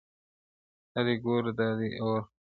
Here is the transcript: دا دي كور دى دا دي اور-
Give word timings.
دا 0.93 0.99
دي 1.07 1.13
كور 1.23 1.43
دى 1.47 1.53
دا 1.59 1.65
دي 1.79 1.89
اور- 2.03 2.21